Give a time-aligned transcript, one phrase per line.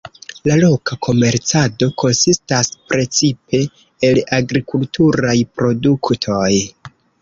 [0.49, 3.63] La loka komercado konsistas precipe
[4.11, 6.53] el agrikulturaj produktoj.